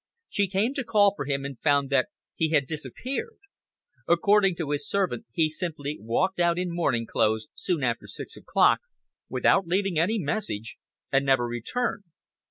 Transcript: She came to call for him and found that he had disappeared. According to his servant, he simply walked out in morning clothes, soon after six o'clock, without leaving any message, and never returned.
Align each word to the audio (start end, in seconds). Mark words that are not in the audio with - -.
She 0.29 0.47
came 0.47 0.73
to 0.73 0.83
call 0.83 1.13
for 1.15 1.25
him 1.25 1.45
and 1.45 1.59
found 1.61 1.91
that 1.91 2.07
he 2.33 2.49
had 2.49 2.65
disappeared. 2.65 3.37
According 4.07 4.55
to 4.55 4.71
his 4.71 4.89
servant, 4.89 5.27
he 5.31 5.47
simply 5.47 5.99
walked 6.01 6.39
out 6.39 6.57
in 6.57 6.73
morning 6.73 7.05
clothes, 7.05 7.49
soon 7.53 7.83
after 7.83 8.07
six 8.07 8.35
o'clock, 8.35 8.79
without 9.29 9.67
leaving 9.67 9.99
any 9.99 10.17
message, 10.17 10.77
and 11.11 11.23
never 11.23 11.45
returned. 11.45 12.05